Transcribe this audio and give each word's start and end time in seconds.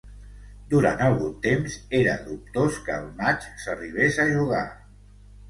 Durant 0.69 1.03
algun 1.07 1.35
temps, 1.43 1.75
era 1.99 2.15
dubtós 2.23 2.81
que 2.89 2.97
el 3.03 3.07
matx 3.21 3.53
s'arribés 3.67 4.19
a 4.27 4.29
jugar. 4.35 4.65